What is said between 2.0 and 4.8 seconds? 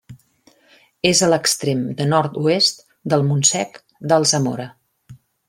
nord-oest del Montsec d'Alsamora.